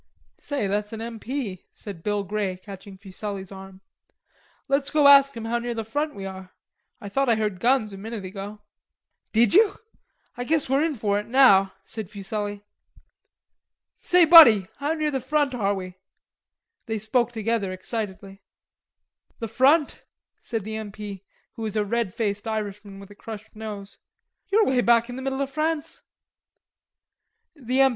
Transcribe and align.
"Say, 0.39 0.65
that's 0.65 0.93
an 0.93 1.01
M. 1.01 1.19
P.," 1.19 1.67
said 1.73 2.01
Bill 2.01 2.23
Grey, 2.23 2.57
catching 2.57 2.97
Fuselli's 2.97 3.51
arm. 3.51 3.81
"Let's 4.67 4.89
go 4.89 5.07
ask 5.07 5.37
him 5.37 5.45
how 5.45 5.59
near 5.59 5.75
the 5.75 5.83
front 5.85 6.15
we 6.15 6.25
are. 6.25 6.53
I 6.99 7.07
thought 7.07 7.29
I 7.29 7.35
heard 7.35 7.59
guns 7.59 7.93
a 7.93 7.97
minute 7.97 8.25
ago." 8.25 8.61
"Did 9.31 9.53
you? 9.53 9.77
I 10.35 10.43
guess 10.43 10.67
we're 10.67 10.83
in 10.83 10.95
for 10.95 11.19
it 11.19 11.27
now," 11.27 11.73
said 11.85 12.09
Fuselli. 12.09 12.63
"Say, 14.01 14.25
buddy, 14.25 14.65
how 14.77 14.93
near 14.93 15.11
the 15.11 15.21
front 15.21 15.53
are 15.53 15.75
we?" 15.75 15.99
they 16.87 16.97
spoke 16.97 17.31
together 17.31 17.71
excitedly. 17.71 18.41
"The 19.37 19.47
front?" 19.47 20.01
said 20.39 20.63
the 20.63 20.77
M. 20.77 20.91
P., 20.91 21.21
who 21.57 21.61
was 21.61 21.75
a 21.75 21.85
red 21.85 22.11
faced 22.11 22.47
Irishman 22.47 22.99
with 22.99 23.11
a 23.11 23.15
crushed 23.15 23.55
nose. 23.55 23.99
"You're 24.47 24.65
'way 24.65 24.81
back 24.81 25.11
in 25.11 25.15
the 25.15 25.21
middle 25.21 25.41
of 25.43 25.51
France." 25.51 26.01
The 27.55 27.81
M. 27.81 27.89